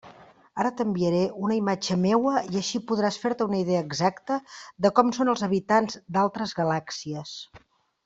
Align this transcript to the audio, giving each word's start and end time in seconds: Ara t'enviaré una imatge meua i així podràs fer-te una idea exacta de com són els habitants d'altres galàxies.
Ara 0.61 0.69
t'enviaré 0.77 1.19
una 1.49 1.57
imatge 1.57 1.97
meua 2.05 2.33
i 2.55 2.57
així 2.63 2.81
podràs 2.93 3.21
fer-te 3.27 3.49
una 3.51 3.61
idea 3.67 3.85
exacta 3.89 4.41
de 4.87 4.95
com 5.01 5.15
són 5.21 5.33
els 5.37 5.49
habitants 5.51 6.03
d'altres 6.19 6.61
galàxies. 6.65 7.41